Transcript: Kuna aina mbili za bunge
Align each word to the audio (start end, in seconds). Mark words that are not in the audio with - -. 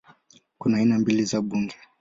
Kuna 0.57 0.77
aina 0.77 0.99
mbili 0.99 1.25
za 1.25 1.41
bunge 1.41 1.75